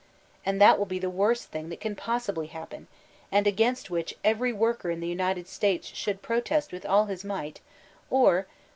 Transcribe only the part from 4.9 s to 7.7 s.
the United States should protest with all his might;